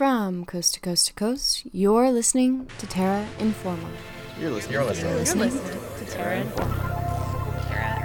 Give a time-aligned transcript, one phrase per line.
[0.00, 3.86] From coast to coast to coast, you're listening to Terra Informa.
[4.40, 4.72] You're listening.
[4.72, 5.12] You're listening.
[5.12, 5.52] You're listening
[5.98, 6.88] to Terra Informa.
[7.68, 8.00] Terra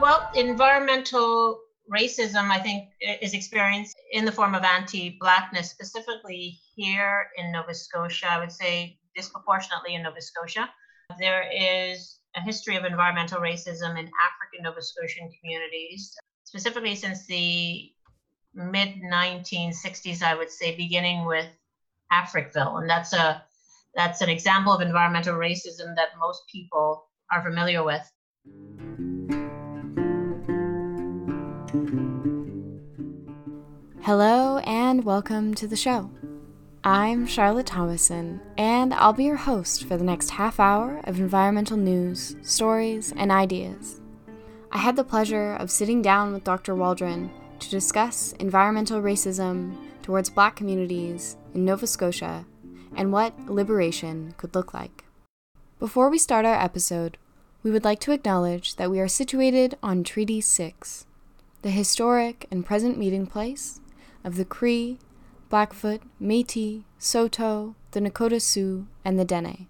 [0.00, 1.58] Well, environmental
[1.92, 2.90] racism, I think,
[3.20, 8.28] is experienced in the form of anti Blackness, specifically here in Nova Scotia.
[8.30, 10.70] I would say disproportionately in Nova Scotia.
[11.18, 17.90] There is a history of environmental racism in African Nova Scotian communities, specifically since the
[18.54, 21.46] mid 1960s, I would say, beginning with
[22.12, 22.80] Africville.
[22.80, 23.42] And that's a
[23.94, 28.08] that's an example of environmental racism that most people are familiar with.
[34.02, 36.10] Hello and welcome to the show.
[36.82, 41.76] I'm Charlotte Thomason, and I'll be your host for the next half hour of environmental
[41.76, 44.00] news, stories, and ideas.
[44.72, 46.74] I had the pleasure of sitting down with Dr.
[46.74, 52.46] Waldron to discuss environmental racism towards black communities in Nova Scotia
[52.96, 55.04] and what liberation could look like.
[55.78, 57.18] Before we start our episode,
[57.62, 61.04] we would like to acknowledge that we are situated on Treaty 6,
[61.60, 63.82] the historic and present meeting place
[64.24, 64.98] of the Cree,
[65.50, 69.66] Blackfoot, Metis, Saulteaux, the Nakota Sioux, and the Dene.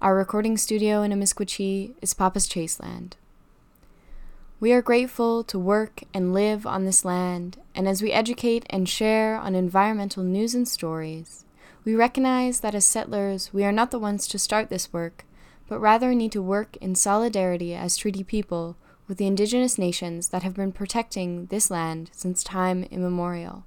[0.00, 3.18] Our recording studio in Amiskwaci is Papaschase Land.
[4.60, 8.88] We are grateful to work and live on this land, and as we educate and
[8.88, 11.44] share on environmental news and stories,
[11.84, 15.26] we recognize that as settlers, we are not the ones to start this work,
[15.68, 18.78] but rather need to work in solidarity as treaty people
[19.08, 23.66] with the indigenous nations that have been protecting this land since time immemorial.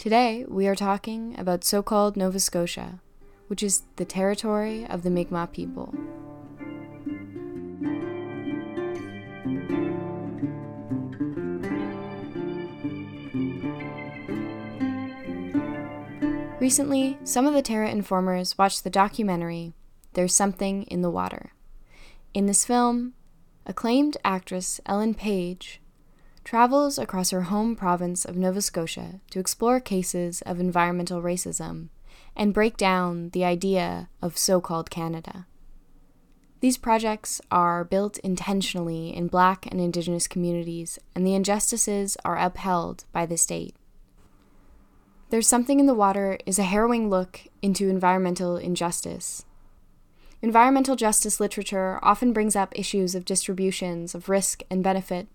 [0.00, 3.00] Today, we are talking about so called Nova Scotia,
[3.48, 5.92] which is the territory of the Mi'kmaq people.
[16.58, 19.74] Recently, some of the Terra Informers watched the documentary
[20.14, 21.52] There's Something in the Water.
[22.32, 23.12] In this film,
[23.66, 25.82] acclaimed actress Ellen Page
[26.44, 31.88] travels across her home province of Nova Scotia to explore cases of environmental racism
[32.36, 35.46] and break down the idea of so called Canada.
[36.60, 43.04] These projects are built intentionally in Black and Indigenous communities, and the injustices are upheld
[43.12, 43.74] by the state.
[45.30, 49.44] There's Something in the Water is a harrowing look into environmental injustice
[50.42, 55.28] Environmental justice literature often brings up issues of distributions of risk and benefit,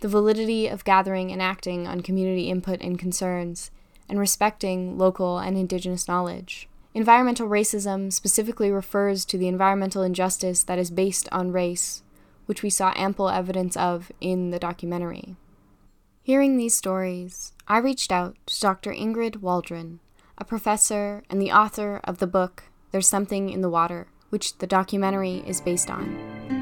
[0.00, 3.70] the validity of gathering and acting on community input and concerns,
[4.08, 6.68] and respecting local and indigenous knowledge.
[6.94, 12.02] Environmental racism specifically refers to the environmental injustice that is based on race,
[12.46, 15.36] which we saw ample evidence of in the documentary.
[16.22, 18.92] Hearing these stories, I reached out to Dr.
[18.92, 20.00] Ingrid Waldron,
[20.38, 24.66] a professor and the author of the book There's Something in the Water which the
[24.66, 26.55] documentary is based on.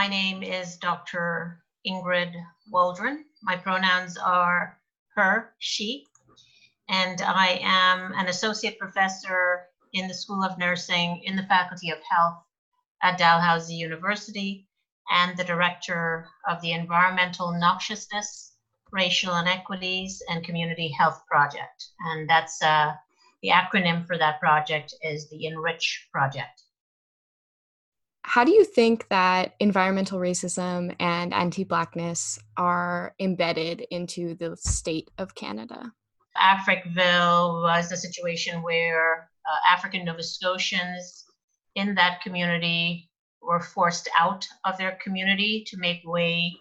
[0.00, 1.62] My name is Dr.
[1.86, 2.32] Ingrid
[2.70, 3.26] Waldron.
[3.42, 4.80] My pronouns are
[5.14, 6.06] her, she,
[6.88, 11.98] and I am an associate professor in the School of Nursing in the Faculty of
[12.10, 12.42] Health
[13.02, 14.66] at Dalhousie University
[15.10, 18.54] and the director of the Environmental Noxiousness,
[18.90, 21.88] Racial Inequities, and Community Health Project.
[22.06, 22.94] And that's uh,
[23.42, 26.62] the acronym for that project is the Enrich Project.
[28.30, 35.10] How do you think that environmental racism and anti Blackness are embedded into the state
[35.18, 35.92] of Canada?
[36.36, 41.24] Africville was a situation where uh, African Nova Scotians
[41.74, 43.10] in that community
[43.42, 46.52] were forced out of their community to make way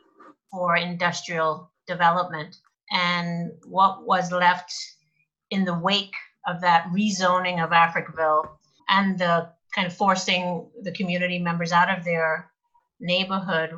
[0.51, 2.55] for industrial development.
[2.89, 4.73] And what was left
[5.51, 6.15] in the wake
[6.47, 8.57] of that rezoning of Africville
[8.89, 12.51] and the kind of forcing the community members out of their
[12.99, 13.71] neighborhood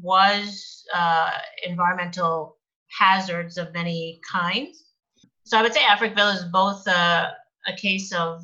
[0.00, 1.30] was uh,
[1.64, 2.56] environmental
[2.98, 4.84] hazards of many kinds.
[5.44, 7.32] So I would say Africville is both a,
[7.66, 8.42] a case of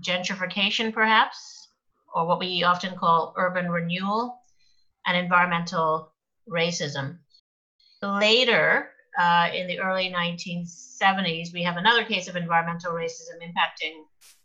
[0.00, 1.68] gentrification, perhaps,
[2.14, 4.38] or what we often call urban renewal
[5.06, 6.12] and environmental
[6.48, 7.18] racism.
[8.02, 13.92] Later, uh, in the early 1970s, we have another case of environmental racism impacting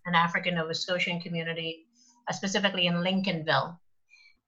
[0.08, 1.86] an African Nova Scotian community,
[2.28, 3.78] uh, specifically in Lincolnville.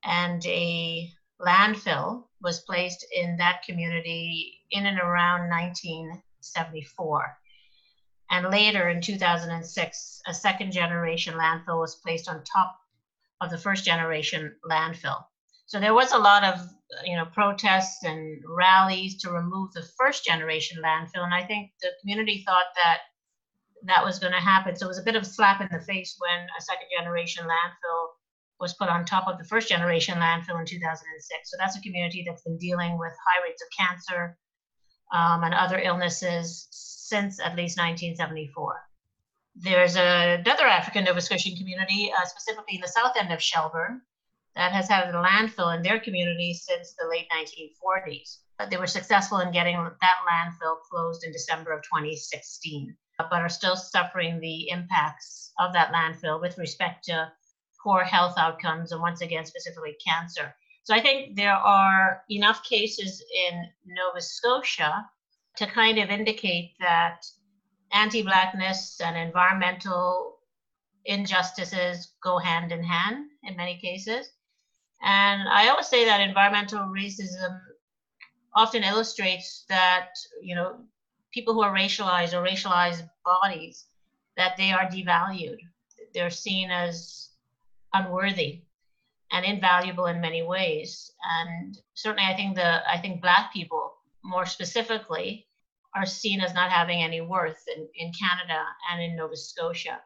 [0.03, 1.11] And a
[1.41, 7.37] landfill was placed in that community in and around 1974.
[8.31, 12.75] And later in 2006, a second generation landfill was placed on top
[13.41, 15.23] of the first generation landfill.
[15.65, 16.67] So there was a lot of
[17.05, 21.89] you know protests and rallies to remove the first generation landfill, and I think the
[22.01, 23.01] community thought that
[23.83, 24.75] that was going to happen.
[24.75, 27.45] So it was a bit of a slap in the face when a second generation
[27.45, 28.07] landfill
[28.59, 31.51] was put on top of the first generation landfill in 2006.
[31.51, 34.37] So that's a community that's been dealing with high rates of cancer
[35.13, 38.75] um, and other illnesses since at least 1974.
[39.55, 44.01] There's another African Nova Scotian community, uh, specifically in the south end of Shelburne,
[44.55, 48.37] that has had a landfill in their community since the late 1940s.
[48.57, 52.95] But they were successful in getting that landfill closed in December of 2016,
[53.29, 57.31] but are still suffering the impacts of that landfill with respect to
[57.83, 60.53] poor health outcomes and once again, specifically cancer.
[60.83, 65.05] So I think there are enough cases in Nova Scotia
[65.57, 67.25] to kind of indicate that
[67.91, 70.37] anti-blackness and environmental
[71.05, 74.29] injustices go hand in hand in many cases.
[75.01, 77.59] And I always say that environmental racism
[78.55, 80.09] often illustrates that,
[80.41, 80.79] you know,
[81.33, 83.85] people who are racialized or racialized bodies,
[84.37, 85.59] that they are devalued.
[86.13, 87.29] They're seen as
[87.93, 88.63] unworthy
[89.31, 91.11] and invaluable in many ways.
[91.23, 93.93] And certainly I think the I think black people
[94.23, 95.47] more specifically
[95.95, 99.99] are seen as not having any worth in, in Canada and in Nova Scotia.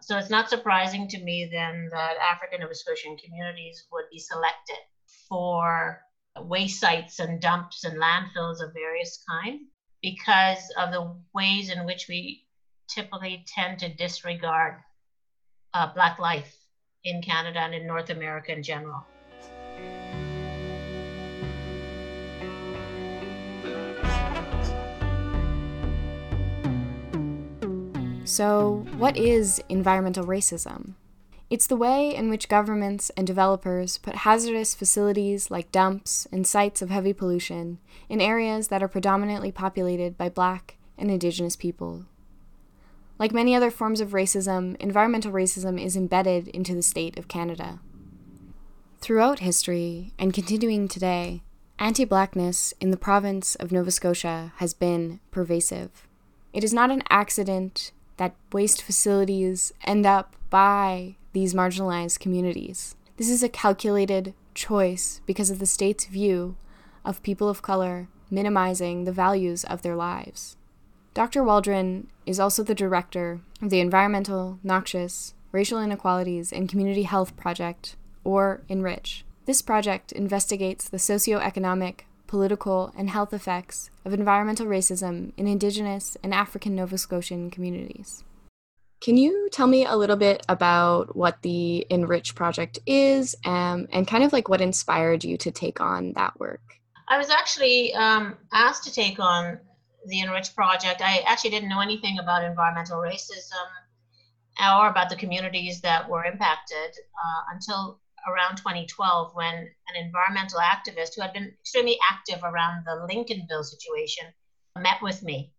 [0.00, 4.78] So it's not surprising to me then that African Nova Scotian communities would be selected
[5.28, 6.00] for
[6.40, 9.60] waste sites and dumps and landfills of various kind
[10.02, 12.44] because of the ways in which we
[12.88, 14.76] typically tend to disregard
[15.74, 16.56] uh, Black life
[17.04, 19.04] in Canada and in North America in general.
[28.24, 30.92] So, what is environmental racism?
[31.50, 36.82] It's the way in which governments and developers put hazardous facilities like dumps and sites
[36.82, 37.78] of heavy pollution
[38.08, 42.04] in areas that are predominantly populated by Black and Indigenous people.
[43.18, 47.80] Like many other forms of racism, environmental racism is embedded into the state of Canada.
[49.00, 51.42] Throughout history, and continuing today,
[51.78, 56.06] anti Blackness in the province of Nova Scotia has been pervasive.
[56.52, 62.94] It is not an accident that waste facilities end up by these marginalized communities.
[63.16, 66.56] This is a calculated choice because of the state's view
[67.04, 70.56] of people of color minimizing the values of their lives.
[71.14, 71.42] Dr.
[71.42, 77.96] Waldron is also the director of the Environmental, Noxious, Racial Inequalities, and Community Health Project,
[78.22, 79.24] or ENRICH.
[79.46, 86.34] This project investigates the socioeconomic, political, and health effects of environmental racism in Indigenous and
[86.34, 88.22] African Nova Scotian communities.
[89.00, 94.08] Can you tell me a little bit about what the Enrich project is um, and
[94.08, 96.60] kind of like what inspired you to take on that work?
[97.08, 99.60] I was actually um, asked to take on
[100.06, 101.00] the Enrich project.
[101.00, 103.68] I actually didn't know anything about environmental racism
[104.60, 111.14] or about the communities that were impacted uh, until around 2012 when an environmental activist
[111.14, 114.24] who had been extremely active around the Lincolnville situation
[114.76, 115.52] met with me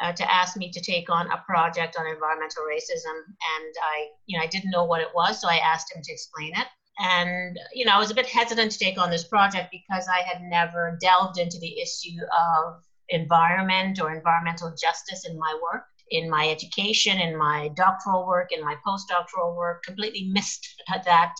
[0.00, 4.38] uh, to ask me to take on a project on environmental racism and I you
[4.38, 6.66] know I didn't know what it was so I asked him to explain it
[6.98, 10.20] and you know I was a bit hesitant to take on this project because I
[10.22, 16.30] had never delved into the issue of environment or environmental justice in my work in
[16.30, 21.32] my education in my doctoral work in my postdoctoral work completely missed that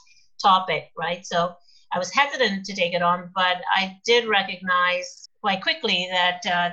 [0.43, 1.25] topic, right?
[1.25, 1.55] So
[1.93, 6.71] I was hesitant to take it on, but I did recognize quite quickly that, uh,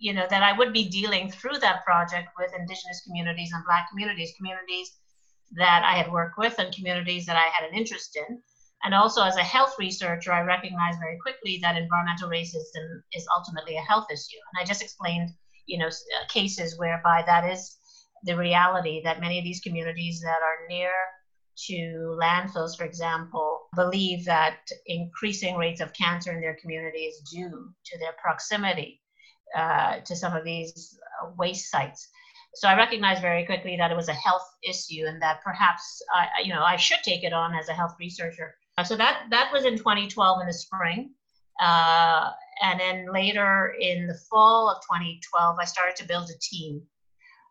[0.00, 3.88] you know, that I would be dealing through that project with Indigenous communities and Black
[3.90, 4.96] communities, communities
[5.52, 8.40] that I had worked with and communities that I had an interest in.
[8.82, 13.76] And also, as a health researcher, I recognized very quickly that environmental racism is ultimately
[13.76, 14.40] a health issue.
[14.52, 15.28] And I just explained,
[15.66, 17.76] you know, uh, cases whereby that is
[18.24, 20.92] the reality that many of these communities that are near
[21.66, 27.74] to landfills, for example, believe that increasing rates of cancer in their community is due
[27.84, 28.99] to their proximity
[29.56, 32.08] uh, to some of these uh, waste sites.
[32.54, 36.42] So I recognized very quickly that it was a health issue and that perhaps I,
[36.42, 38.56] you know, I should take it on as a health researcher.
[38.84, 41.10] So that that was in 2012 in the spring.
[41.60, 42.30] Uh,
[42.62, 46.82] and then later in the fall of 2012, I started to build a team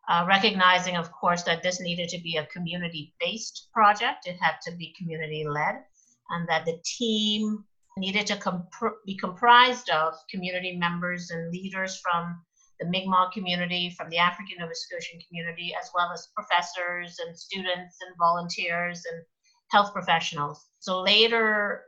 [0.09, 4.25] uh, recognizing, of course, that this needed to be a community based project.
[4.25, 5.83] It had to be community led,
[6.31, 7.63] and that the team
[7.99, 8.69] needed to comp-
[9.05, 12.41] be comprised of community members and leaders from
[12.79, 17.97] the Mi'kmaq community, from the African Nova Scotian community, as well as professors and students
[18.01, 19.23] and volunteers and
[19.69, 20.69] health professionals.
[20.79, 21.83] So later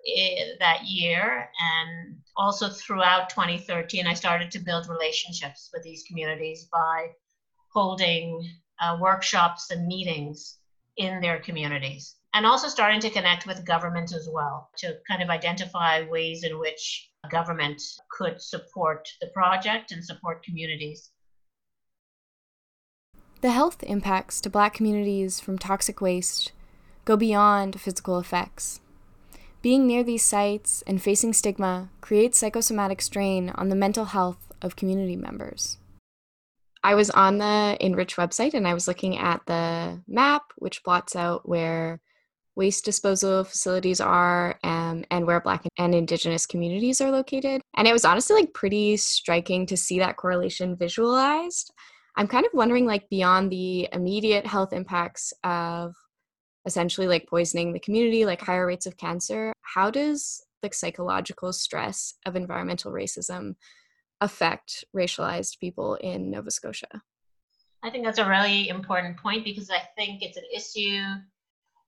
[0.60, 7.08] that year, and also throughout 2013, I started to build relationships with these communities by
[7.74, 8.48] holding
[8.82, 10.58] uh, workshops and meetings
[10.98, 12.16] in their communities.
[12.34, 16.60] And also starting to connect with government as well to kind of identify ways in
[16.60, 21.12] which government could support the project and support communities.
[23.42, 26.52] The health impacts to Black communities from toxic waste
[27.04, 28.80] go beyond physical effects.
[29.62, 34.76] Being near these sites and facing stigma creates psychosomatic strain on the mental health of
[34.76, 35.78] community members.
[36.84, 41.16] I was on the Enrich website and I was looking at the map, which plots
[41.16, 42.00] out where
[42.62, 47.60] waste disposal facilities are um, and where Black and Indigenous communities are located.
[47.76, 51.74] And it was honestly like pretty striking to see that correlation visualized.
[52.16, 55.96] I'm kind of wondering, like, beyond the immediate health impacts of
[56.66, 62.14] essentially like poisoning the community, like higher rates of cancer, how does like psychological stress
[62.28, 63.56] of environmental racism
[64.20, 67.02] affect racialized people in Nova Scotia?
[67.82, 71.02] I think that's a really important point because I think it's an issue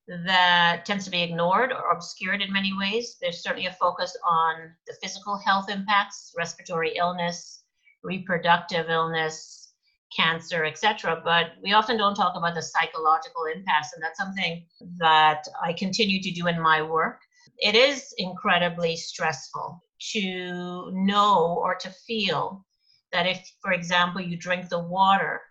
[0.08, 3.18] that tends to be ignored or obscured in many ways.
[3.22, 7.64] There's certainly a focus on the physical health impacts, respiratory illness,
[8.04, 9.74] reproductive illness,
[10.16, 11.22] cancer, etc.
[11.24, 14.66] But we often don't talk about the psychological impacts, and that's something
[14.98, 17.20] that I continue to do in my work.
[17.60, 22.66] It is incredibly stressful to know or to feel
[23.14, 25.42] that if, for example, you drink the water,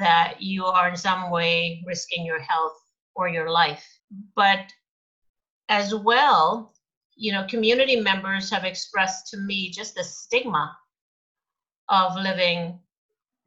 [0.00, 2.72] that you are in some way risking your health
[3.18, 3.84] or your life.
[4.36, 4.72] But
[5.68, 6.72] as well,
[7.16, 10.78] you know, community members have expressed to me just the stigma
[11.88, 12.78] of living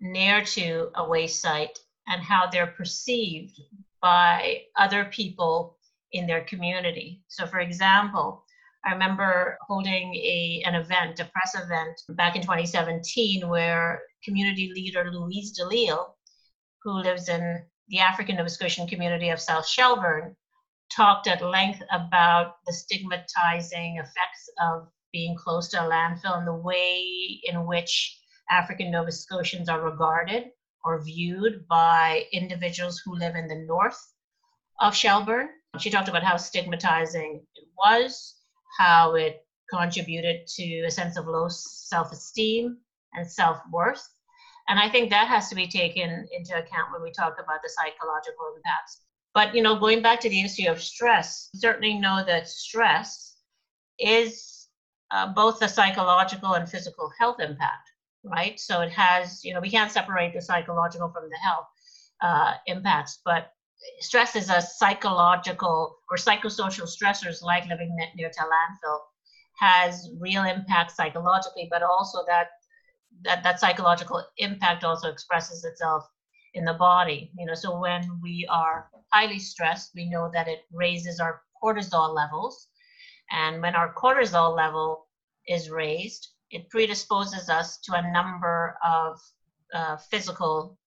[0.02, 3.62] near to a waste site and how they're perceived
[4.02, 5.78] by other people
[6.12, 7.24] in their community.
[7.30, 8.44] So, for example,
[8.84, 15.10] I remember holding a, an event, a press event back in 2017, where community leader
[15.14, 16.16] Louise Delisle,
[16.84, 20.36] who lives in the African Nova Scotian community of South Shelburne,
[20.90, 26.54] talked at length about the stigmatizing effects of being close to a landfill and the
[26.54, 28.18] way in which
[28.50, 30.46] African Nova Scotians are regarded
[30.84, 34.00] or viewed by individuals who live in the north
[34.80, 35.50] of Shelburne.
[35.80, 38.36] She talked about how stigmatizing it was,
[38.78, 42.78] how it contributed to a sense of low self esteem
[43.14, 44.06] and self worth.
[44.68, 47.70] And I think that has to be taken into account when we talk about the
[47.70, 49.02] psychological impacts.
[49.34, 53.38] But you know, going back to the issue of stress, certainly know that stress
[54.00, 54.68] is
[55.12, 57.92] uh, both a psychological and physical health impact
[58.24, 58.60] right?
[58.60, 61.66] So it has, you know, we can't separate the psychological from the health
[62.22, 63.52] uh, impacts, but
[64.00, 69.00] stress is a psychological or psychosocial stressors like living near to landfill
[69.60, 72.48] has real impact psychologically, but also that
[73.24, 76.08] that that psychological impact also expresses itself
[76.54, 77.32] in the body.
[77.38, 82.14] You know, so when we are highly stressed, we know that it raises our cortisol
[82.14, 82.68] levels,
[83.30, 85.08] and when our cortisol level
[85.48, 89.20] is raised, it predisposes us to a number of
[89.74, 90.78] uh, physical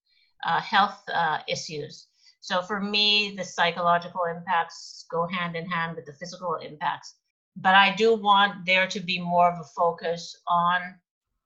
[0.45, 2.09] uh, health uh, issues.
[2.40, 7.14] So for me, the psychological impacts go hand in hand with the physical impacts.
[7.57, 10.97] But I do want there to be more of a focus on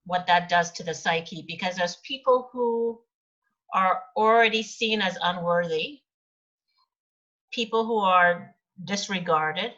[0.09, 2.99] what that does to the psyche, because as people who
[3.75, 6.01] are already seen as unworthy,
[7.53, 9.75] people who are disregarded,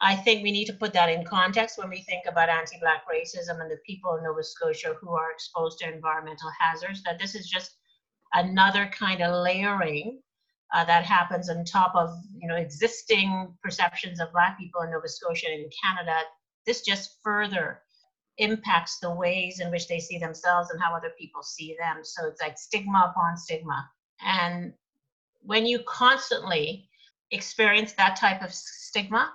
[0.00, 3.04] I think we need to put that in context when we think about anti Black
[3.08, 7.36] racism and the people in Nova Scotia who are exposed to environmental hazards, that this
[7.36, 7.76] is just
[8.34, 10.20] another kind of layering
[10.74, 15.08] uh, that happens on top of you know existing perceptions of Black people in Nova
[15.08, 16.18] Scotia and Canada.
[16.66, 17.82] This just further
[18.38, 21.98] impacts the ways in which they see themselves and how other people see them.
[22.02, 23.88] So it's like stigma upon stigma.
[24.24, 24.72] And
[25.40, 26.88] when you constantly
[27.30, 29.32] experience that type of stigma,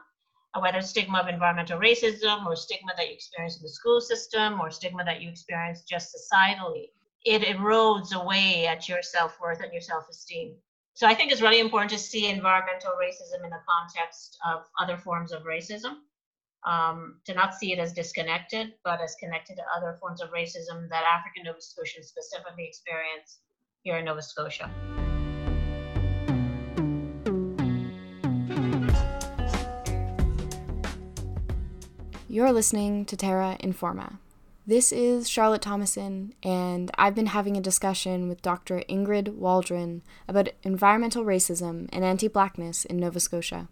[0.59, 4.69] whether stigma of environmental racism or stigma that you experience in the school system or
[4.69, 6.89] stigma that you experience just societally,
[7.23, 10.55] it erodes away at your self-worth and your self-esteem.
[10.93, 14.97] So I think it's really important to see environmental racism in the context of other
[14.97, 15.99] forms of racism,
[16.65, 20.89] um, to not see it as disconnected, but as connected to other forms of racism
[20.89, 23.39] that African Nova Scotians specifically experience
[23.83, 24.69] here in Nova Scotia.
[32.27, 34.17] You're listening to Terra Informa.
[34.65, 38.83] This is Charlotte Thomason, and I've been having a discussion with Dr.
[38.87, 43.67] Ingrid Waldron about environmental racism and anti blackness in Nova Scotia.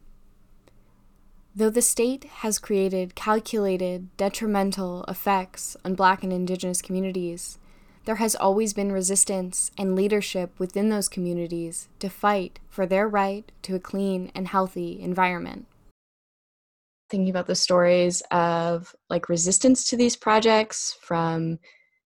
[1.60, 7.60] Though the state has created calculated, detrimental effects on Black and Indigenous communities,
[8.06, 13.52] there has always been resistance and leadership within those communities to fight for their right
[13.64, 15.66] to a clean and healthy environment.
[17.10, 21.60] Thinking about the stories of like resistance to these projects from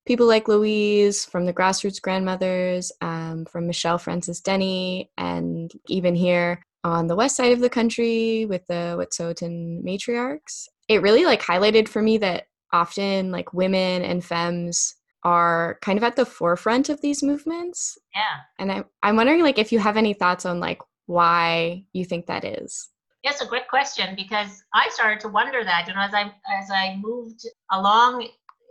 [0.08, 6.66] people like Louise, from the grassroots grandmothers, um, from Michelle Francis Denny, and even here
[6.84, 10.68] on the west side of the country with the Wet'suwet'en matriarchs.
[10.88, 16.04] It really like highlighted for me that often like women and femmes are kind of
[16.04, 17.98] at the forefront of these movements.
[18.14, 18.42] Yeah.
[18.60, 22.26] And I, I'm wondering like if you have any thoughts on like why you think
[22.26, 22.90] that is.
[23.24, 26.70] Yes, a great question because I started to wonder that, you know, as I as
[26.70, 28.28] I moved along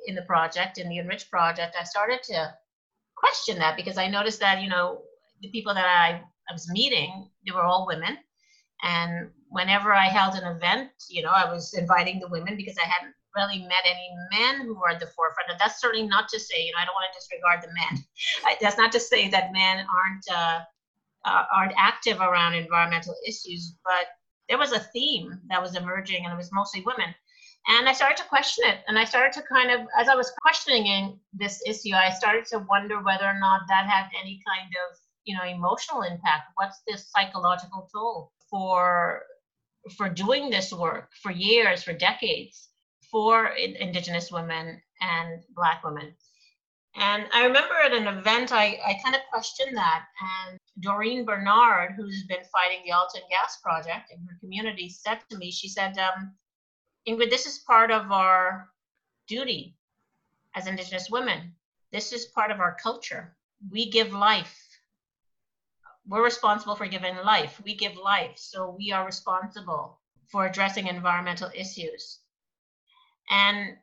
[0.06, 2.52] in the project, in the Enrich project, I started to
[3.16, 5.00] question that because I noticed that, you know,
[5.40, 8.18] the people that I, I was meeting, they were all women.
[8.82, 12.88] And whenever I held an event, you know, I was inviting the women because I
[12.88, 15.50] hadn't really met any men who were at the forefront.
[15.50, 18.56] And that's certainly not to say, you know, I don't want to disregard the men.
[18.60, 20.60] that's not to say that men aren't uh,
[21.24, 24.06] uh, aren't active around environmental issues, but
[24.48, 27.14] there was a theme that was emerging and it was mostly women
[27.68, 30.32] and i started to question it and i started to kind of as i was
[30.40, 34.98] questioning this issue i started to wonder whether or not that had any kind of
[35.24, 39.22] you know emotional impact what's this psychological toll for
[39.96, 42.68] for doing this work for years for decades
[43.10, 46.14] for indigenous women and black women
[46.94, 50.04] and I remember at an event, I, I kind of questioned that.
[50.20, 55.38] And Dorene Bernard, who's been fighting the Alton Gas Project in her community, said to
[55.38, 56.34] me, she said, um,
[57.08, 58.68] Ingrid, this is part of our
[59.26, 59.76] duty
[60.54, 61.54] as Indigenous women.
[61.92, 63.36] This is part of our culture.
[63.70, 64.61] We give life.
[66.06, 67.60] We're responsible for giving life.
[67.64, 68.36] We give life.
[68.36, 69.98] So we are responsible
[70.28, 72.18] for addressing environmental issues.
[73.30, 73.76] And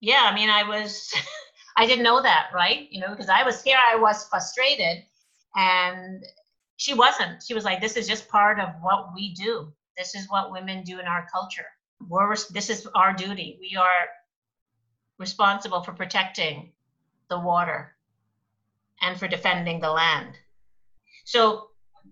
[0.00, 1.12] yeah, I mean, I was.
[1.76, 2.86] I didn't know that, right?
[2.92, 5.02] You know, because I was here, I was frustrated,
[5.56, 6.24] and
[6.76, 7.42] she wasn't.
[7.42, 9.72] She was like, "This is just part of what we do.
[9.96, 11.66] This is what women do in our culture.
[12.08, 13.58] We're this is our duty.
[13.60, 14.08] We are
[15.18, 16.72] responsible for protecting
[17.28, 17.96] the water
[19.00, 20.38] and for defending the land."
[21.24, 21.68] So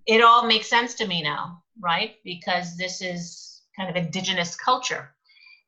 [0.07, 2.17] it all makes sense to me now, right?
[2.25, 5.15] Because this is kind of indigenous culture.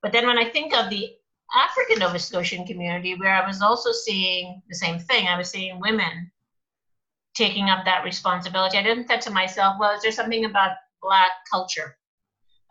[0.03, 1.15] But then when I think of the
[1.55, 5.29] African Nova Scotian community where I was also seeing the same thing.
[5.29, 6.31] I was seeing women
[7.35, 8.79] taking up that responsibility.
[8.79, 11.97] I didn't think to myself, well, is there something about Black culture,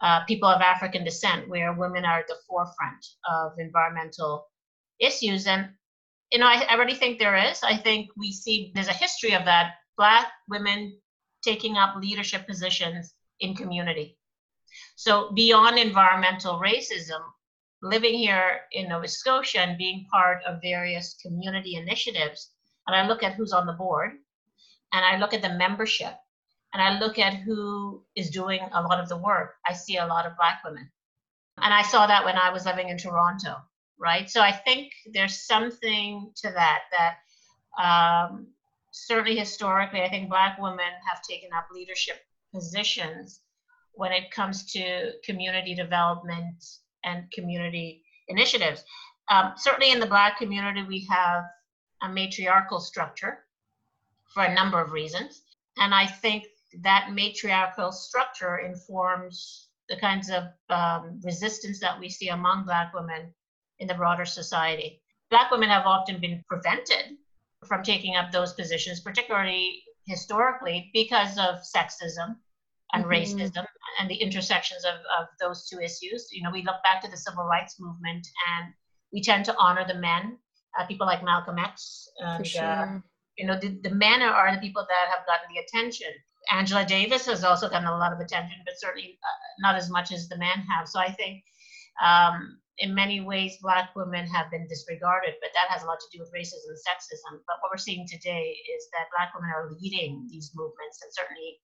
[0.01, 4.47] uh, people of African descent, where women are at the forefront of environmental
[4.99, 5.47] issues?
[5.47, 5.69] And,
[6.31, 7.61] you know, I, I really think there is.
[7.63, 10.97] I think we see there's a history of that Black women
[11.43, 14.17] taking up leadership positions in community.
[14.95, 17.21] So, beyond environmental racism,
[17.81, 22.51] living here in Nova Scotia and being part of various community initiatives,
[22.87, 24.11] and I look at who's on the board,
[24.93, 26.15] and I look at the membership,
[26.73, 30.07] and I look at who is doing a lot of the work, I see a
[30.07, 30.89] lot of Black women.
[31.61, 33.57] And I saw that when I was living in Toronto,
[33.99, 34.29] right?
[34.29, 37.17] So I think there's something to that, that
[37.83, 38.47] um,
[38.93, 42.21] certainly historically, I think Black women have taken up leadership
[42.53, 43.41] positions
[43.93, 46.63] when it comes to community development
[47.03, 48.83] and community initiatives.
[49.29, 51.43] Um, certainly in the Black community, we have
[52.03, 53.45] a matriarchal structure
[54.31, 55.41] for a number of reasons.
[55.77, 56.45] And I think
[56.81, 63.33] that matriarchal structure informs the kinds of um, resistance that we see among Black women
[63.79, 65.01] in the broader society.
[65.31, 67.17] Black women have often been prevented
[67.67, 72.35] from taking up those positions, particularly historically, because of sexism
[72.93, 73.11] and mm-hmm.
[73.11, 73.65] racism
[73.99, 76.27] and the intersections of, of those two issues.
[76.31, 78.73] You know, we look back to the civil rights movement and
[79.11, 80.37] we tend to honor the men,
[80.79, 82.07] uh, people like Malcolm X.
[82.19, 82.63] And, For sure.
[82.63, 82.99] Uh,
[83.37, 86.11] you know, the, the men are the people that have gotten the attention.
[86.51, 90.11] Angela Davis has also gotten a lot of attention, but certainly uh, not as much
[90.11, 90.87] as the men have.
[90.87, 91.43] So I think
[92.03, 96.17] um, in many ways, Black women have been disregarded, but that has a lot to
[96.17, 97.39] do with racism and sexism.
[97.45, 101.59] But what we're seeing today is that Black women are leading these movements and certainly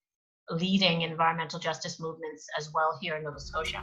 [0.51, 3.81] leading environmental justice movements as well here in Nova Scotia.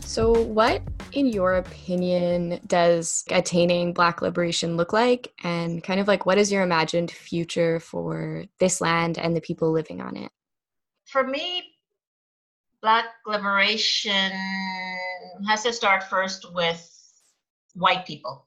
[0.00, 0.80] So, what,
[1.12, 5.32] in your opinion, does attaining Black liberation look like?
[5.42, 9.72] And kind of like, what is your imagined future for this land and the people
[9.72, 10.30] living on it?
[11.06, 11.73] For me,
[12.84, 14.30] Black liberation
[15.48, 16.86] has to start first with
[17.72, 18.46] white people.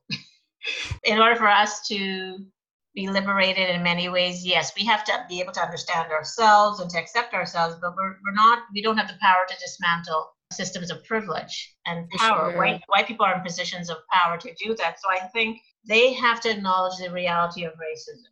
[1.04, 2.46] in order for us to
[2.94, 6.88] be liberated in many ways, yes, we have to be able to understand ourselves and
[6.92, 10.92] to accept ourselves, but we're, we're not, we don't have the power to dismantle systems
[10.92, 12.52] of privilege and power.
[12.52, 12.60] Sure.
[12.60, 14.98] White, white people are in positions of power to do that.
[15.02, 18.30] So I think they have to acknowledge the reality of racism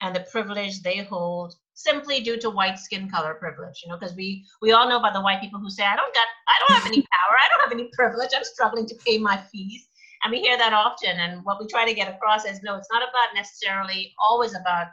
[0.00, 4.14] and the privilege they hold simply due to white skin color privilege you know because
[4.14, 6.76] we we all know about the white people who say i don't got i don't
[6.76, 9.88] have any power i don't have any privilege i'm struggling to pay my fees.
[10.24, 12.88] And we hear that often and what we try to get across is no it's
[12.92, 14.86] not about necessarily always about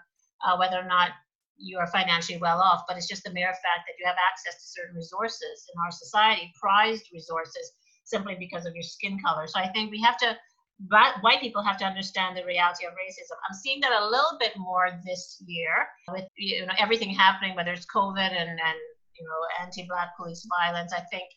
[0.46, 1.12] uh, whether or not
[1.58, 4.56] you are financially well off but it's just the mere fact that you have access
[4.56, 5.70] to certain resources.
[5.72, 7.74] In our society prized resources
[8.06, 9.46] simply because of your skin color.
[9.46, 10.36] So i think we have to
[10.80, 13.36] but white people have to understand the reality of racism.
[13.48, 17.74] I'm seeing that a little bit more this year with you know everything happening, whether
[17.74, 18.80] it's COVID and and
[19.18, 20.94] you know anti-black police violence.
[20.94, 21.30] I think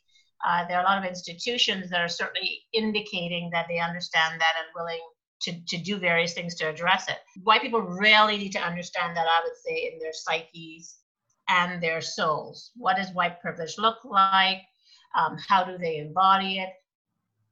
[0.46, 4.54] uh, there are a lot of institutions that are certainly indicating that they understand that
[4.58, 5.00] and willing
[5.42, 7.18] to, to do various things to address it.
[7.42, 10.96] White people really need to understand that, I would say, in their psyches
[11.48, 12.70] and their souls.
[12.76, 14.58] What does white privilege look like?
[15.16, 16.70] Um, how do they embody it?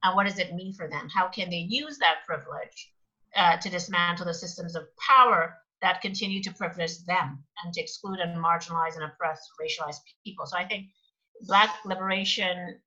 [0.02, 1.08] And what does it mean for them?
[1.08, 2.92] How can they use that privilege
[3.36, 8.18] uh, to dismantle the systems of power that continue to privilege them and to exclude
[8.18, 10.46] and marginalize and oppress racialized people?
[10.46, 10.86] So I think
[11.42, 12.78] Black liberation,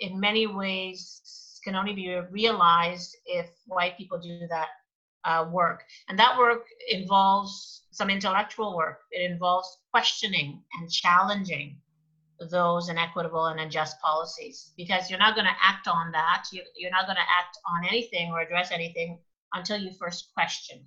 [0.00, 4.68] in many ways, can only be realized if white people do that
[5.24, 5.82] uh, work.
[6.08, 11.76] And that work involves some intellectual work, it involves questioning and challenging
[12.50, 16.44] those inequitable and unjust policies because you're not going to act on that.
[16.52, 19.18] You, you're not going to act on anything or address anything
[19.54, 20.80] until you first question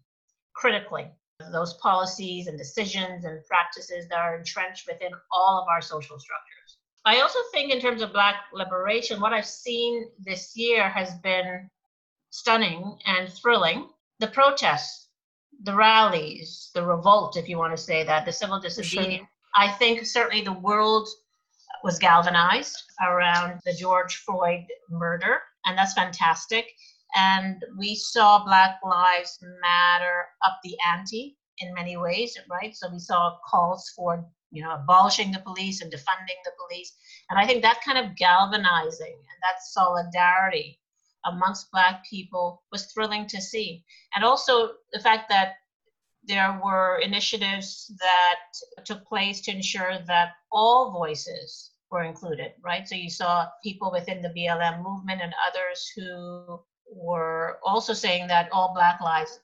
[0.54, 1.12] critically
[1.52, 6.78] those policies and decisions and practices that are entrenched within all of our social structures.
[7.04, 11.70] I also think, in terms of Black liberation, what I've seen this year has been
[12.30, 13.90] stunning and thrilling.
[14.20, 15.08] The protests,
[15.64, 19.22] the rallies, the revolt, if you want to say that, the civil disobedience.
[19.22, 19.28] Sure.
[19.56, 21.08] I think certainly the world
[21.84, 26.66] was galvanized around the George Floyd murder, and that's fantastic.
[27.16, 32.76] And we saw Black Lives Matter up the ante in many ways, right?
[32.76, 36.94] So we saw calls for you know abolishing the police and defunding the police,
[37.30, 40.80] and I think that kind of galvanizing and that solidarity
[41.26, 43.84] amongst Black people was thrilling to see,
[44.16, 45.56] and also the fact that
[46.24, 52.88] there were initiatives that took place to ensure that all voices were included, right?
[52.88, 56.60] So you saw people within the BLM movement and others who
[56.94, 59.40] were also saying that all Black lives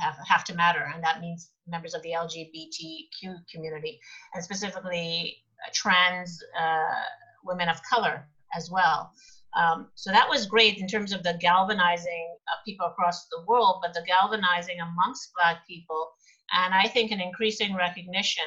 [0.00, 3.98] have, have to matter, and that means members of the LGBTQ community,
[4.34, 5.36] and specifically
[5.66, 7.02] uh, trans uh,
[7.44, 9.12] women of color as well.
[9.56, 13.80] Um, so that was great in terms of the galvanizing of people across the world,
[13.82, 16.10] but the galvanizing amongst Black people
[16.52, 18.44] and I think an increasing recognition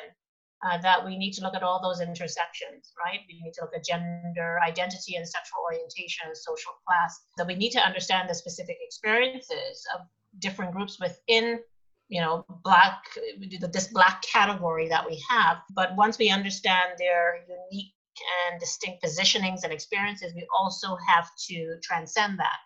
[0.63, 3.19] uh, that we need to look at all those intersections, right?
[3.27, 7.19] We need to look at gender identity and sexual orientation social class.
[7.37, 10.01] That we need to understand the specific experiences of
[10.39, 11.59] different groups within,
[12.07, 13.03] you know, black
[13.71, 15.57] this black category that we have.
[15.73, 17.39] But once we understand their
[17.71, 17.93] unique
[18.49, 22.57] and distinct positionings and experiences, we also have to transcend that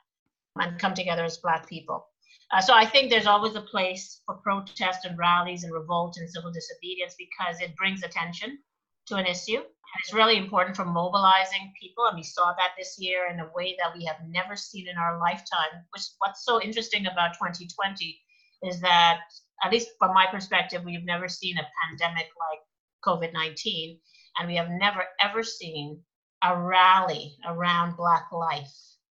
[0.60, 2.08] and come together as black people.
[2.52, 6.30] Uh, so I think there's always a place for protest and rallies and revolt and
[6.30, 8.60] civil disobedience because it brings attention
[9.08, 9.58] to an issue.
[9.58, 12.06] And it's really important for mobilizing people.
[12.06, 14.98] And we saw that this year in a way that we have never seen in
[14.98, 15.84] our lifetime.
[15.94, 18.20] Which what's so interesting about 2020
[18.64, 19.20] is that,
[19.64, 22.60] at least from my perspective, we've never seen a pandemic like
[23.06, 24.00] COVID 19.
[24.40, 26.02] And we have never ever seen
[26.44, 28.72] a rally around Black life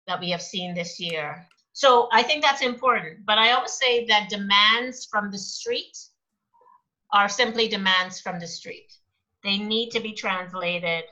[0.07, 3.25] that we have seen this year so I think that's important.
[3.25, 5.97] But I always say that demands from the street
[7.11, 8.91] are simply demands from the street.
[9.43, 11.03] They need to be translated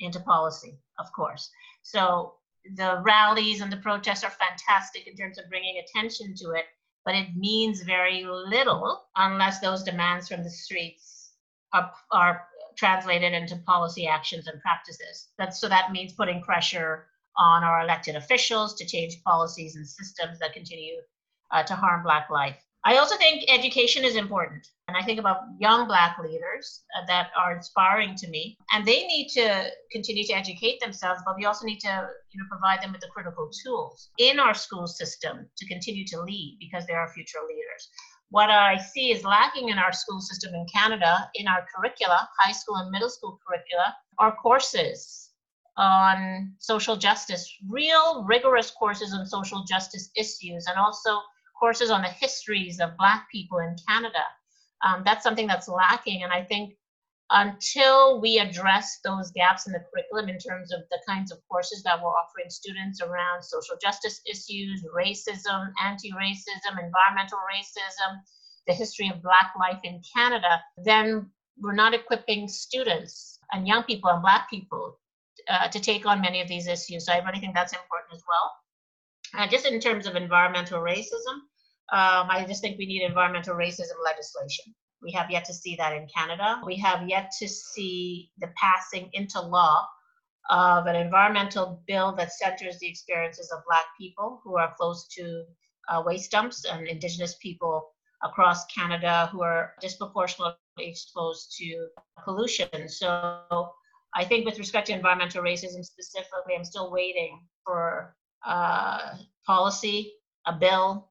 [0.00, 1.50] into policy, of course.
[1.82, 2.34] So
[2.74, 6.64] the rallies and the protests are fantastic in terms of bringing attention to it,
[7.04, 11.32] but it means very little unless those demands from the streets
[11.72, 15.28] are, are translated into policy actions and practices.
[15.38, 17.06] That's, so that means putting pressure
[17.38, 20.96] on our elected officials to change policies and systems that continue
[21.52, 22.56] uh, to harm Black life.
[22.84, 24.68] I also think education is important.
[24.86, 28.56] And I think about young Black leaders uh, that are inspiring to me.
[28.72, 32.46] And they need to continue to educate themselves, but we also need to you know,
[32.48, 36.86] provide them with the critical tools in our school system to continue to lead because
[36.86, 37.88] they are future leaders.
[38.30, 42.52] What I see is lacking in our school system in Canada, in our curricula, high
[42.52, 45.25] school and middle school curricula, are courses
[45.76, 51.20] on social justice, real rigorous courses on social justice issues, and also
[51.58, 54.24] courses on the histories of Black people in Canada.
[54.86, 56.22] Um, that's something that's lacking.
[56.22, 56.74] And I think
[57.30, 61.82] until we address those gaps in the curriculum in terms of the kinds of courses
[61.82, 68.20] that we're offering students around social justice issues, racism, anti racism, environmental racism,
[68.66, 74.10] the history of Black life in Canada, then we're not equipping students and young people
[74.10, 74.98] and Black people
[75.48, 77.06] uh, to take on many of these issues.
[77.06, 78.52] So I really think that's important as well.
[79.36, 81.36] Uh, just in terms of environmental racism,
[81.92, 84.74] um, I just think we need environmental racism legislation.
[85.02, 86.60] We have yet to see that in Canada.
[86.64, 89.86] We have yet to see the passing into law
[90.50, 95.44] of an environmental bill that centers the experiences of Black people who are close to
[95.88, 97.88] uh, waste dumps and Indigenous people
[98.22, 101.88] across Canada who are disproportionately exposed to
[102.24, 102.88] pollution.
[102.88, 103.70] So
[104.16, 110.14] I think with respect to environmental racism specifically, I'm still waiting for uh, policy,
[110.46, 111.10] a bill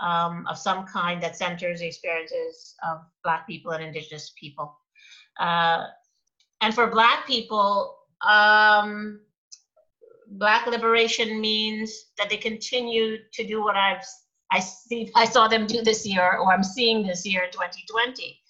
[0.00, 4.74] um, of some kind that centers the experiences of Black people and Indigenous people.
[5.38, 5.84] Uh,
[6.62, 9.20] and for Black people, um,
[10.28, 14.04] Black liberation means that they continue to do what I've
[14.50, 18.40] I see I saw them do this year, or I'm seeing this year, 2020,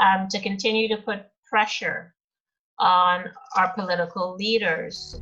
[0.00, 2.14] um, to continue to put pressure
[2.78, 5.20] on our political leaders.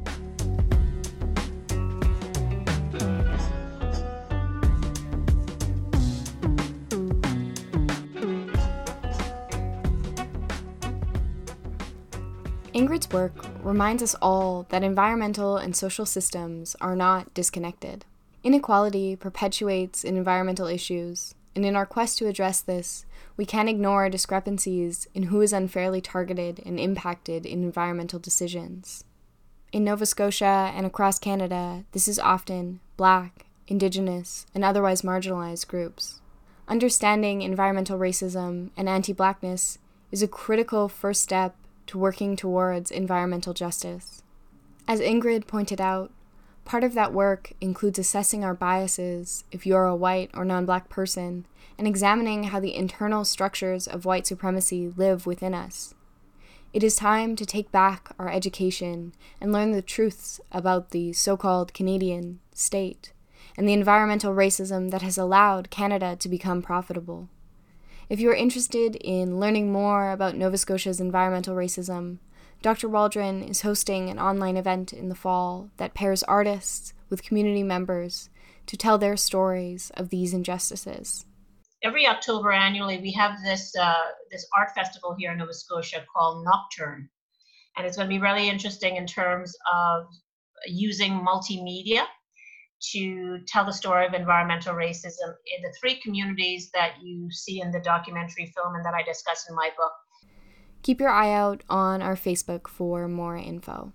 [12.72, 13.32] Ingrid's work
[13.62, 18.04] reminds us all that environmental and social systems are not disconnected.
[18.42, 23.04] Inequality perpetuates in environmental issues, and in our quest to address this,
[23.36, 29.04] we can't ignore our discrepancies in who is unfairly targeted and impacted in environmental decisions.
[29.72, 36.20] In Nova Scotia and across Canada, this is often Black, Indigenous, and otherwise marginalized groups.
[36.68, 39.78] Understanding environmental racism and anti Blackness
[40.10, 44.22] is a critical first step to working towards environmental justice.
[44.86, 46.10] As Ingrid pointed out,
[46.70, 50.88] part of that work includes assessing our biases if you're a white or non black
[50.88, 51.44] person
[51.76, 55.94] and examining how the internal structures of white supremacy live within us.
[56.72, 61.36] It is time to take back our education and learn the truths about the so
[61.36, 63.12] called Canadian state
[63.58, 67.28] and the environmental racism that has allowed Canada to become profitable.
[68.08, 72.18] If you are interested in learning more about Nova Scotia's environmental racism,
[72.62, 72.88] Dr.
[72.88, 78.28] Waldron is hosting an online event in the fall that pairs artists with community members
[78.66, 81.24] to tell their stories of these injustices.
[81.82, 83.94] Every October annually, we have this uh,
[84.30, 87.08] this art festival here in Nova Scotia called Nocturne,
[87.76, 90.04] and it's going to be really interesting in terms of
[90.66, 92.04] using multimedia
[92.92, 97.70] to tell the story of environmental racism in the three communities that you see in
[97.70, 99.92] the documentary film and that I discuss in my book.
[100.82, 103.92] Keep your eye out on our Facebook for more info.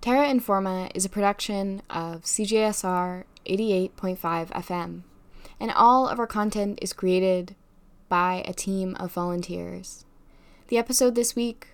[0.00, 5.02] Terra Informa is a production of CJSR 88.5 FM,
[5.60, 7.54] and all of our content is created
[8.08, 10.04] by a team of volunteers.
[10.68, 11.68] The episode this week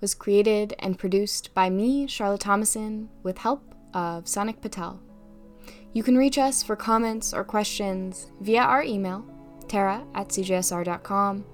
[0.00, 5.00] was created and produced by me, Charlotte Thomason, with help of Sonic Patel.
[5.92, 9.24] You can reach us for comments or questions via our email,
[9.68, 11.44] terra at cjsr.com,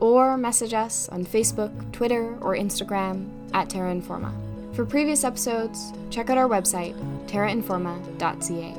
[0.00, 4.32] or message us on Facebook, Twitter, or Instagram at Terra Informa.
[4.74, 6.94] For previous episodes, check out our website,
[7.26, 8.74] terrainforma.ca.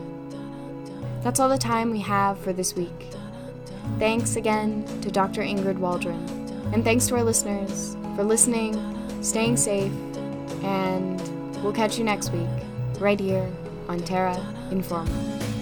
[1.21, 3.07] That's all the time we have for this week.
[3.97, 5.41] Thanks again to Dr.
[5.41, 6.23] Ingrid Waldron,
[6.73, 8.73] and thanks to our listeners for listening,
[9.21, 9.91] staying safe,
[10.63, 11.19] and
[11.61, 12.47] we'll catch you next week,
[12.99, 13.49] right here
[13.89, 14.37] on Terra
[14.69, 15.58] Informa.